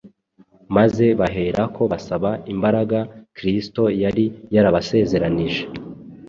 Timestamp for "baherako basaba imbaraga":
1.19-2.99